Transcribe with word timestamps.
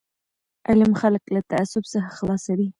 علم 0.69 0.91
خلک 1.01 1.23
له 1.33 1.39
تعصب 1.51 1.83
څخه 1.93 2.09
خلاصوي. 2.17 2.67